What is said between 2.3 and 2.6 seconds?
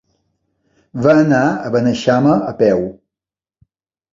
a